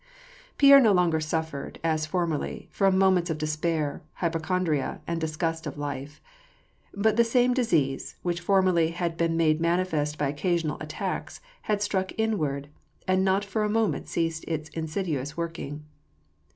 [0.57, 6.19] Pierre no longer suffered, as formerly, from moments of despair, hypochondria, and disgust of life;
[6.91, 12.13] but the same disease, which formerly had been made manifest by occasional attacks, had struck
[12.17, 12.67] inward,
[13.07, 15.85] and not for a moment ceased its insidious working.